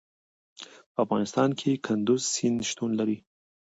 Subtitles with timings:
[0.93, 3.17] په افغانستان کې کندز سیند شتون لري.